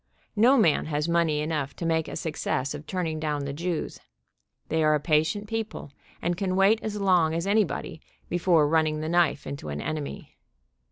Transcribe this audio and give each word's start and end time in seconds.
No 0.35 0.57
man 0.57 0.87
has 0.87 1.07
money 1.07 1.41
enough 1.41 1.75
to 1.75 1.85
make 1.85 2.07
a 2.07 2.15
success 2.15 2.73
of 2.73 2.87
turning 2.87 3.19
down 3.19 3.45
the 3.45 3.53
Jews. 3.53 3.99
They 4.67 4.83
are 4.83 4.95
a 4.95 4.99
patient 4.99 5.47
people, 5.47 5.91
and 6.23 6.35
can 6.35 6.55
wait 6.55 6.81
as 6.81 6.99
long 6.99 7.35
as 7.35 7.45
any 7.45 7.63
body 7.63 8.01
before 8.27 8.67
running 8.67 9.01
the 9.01 9.09
knife 9.09 9.45
into 9.45 9.69
an 9.69 9.79
enemy. 9.79 10.39